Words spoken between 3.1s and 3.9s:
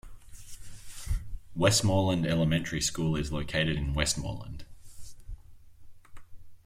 is located